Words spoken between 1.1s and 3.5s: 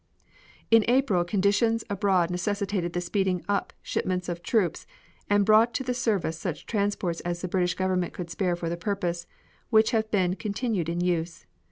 conditions abroad necessitated the speeding